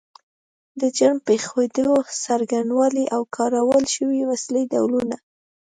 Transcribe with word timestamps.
د 0.79 0.81
جرم 0.97 1.17
پیښېدو 1.27 1.91
څرنګوالی 2.23 3.05
او 3.15 3.21
کارول 3.35 3.83
شوې 3.95 4.21
وسلې 4.31 4.63
ډولونه 4.71 5.15